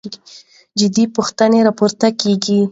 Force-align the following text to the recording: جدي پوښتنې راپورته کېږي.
جدي 0.79 1.03
پوښتنې 1.15 1.59
راپورته 1.67 2.07
کېږي. 2.21 2.61